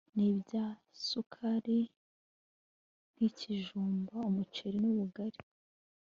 [0.13, 1.79] n' ibinyasukari
[3.13, 5.39] nk'ibijumba, umuceri n'ubugari